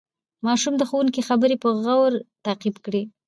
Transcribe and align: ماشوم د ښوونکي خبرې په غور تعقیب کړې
ماشوم 0.45 0.73
د 0.77 0.83
ښوونکي 0.89 1.21
خبرې 1.29 1.55
په 1.63 1.69
غور 1.83 2.13
تعقیب 2.45 2.75
کړې 2.85 3.01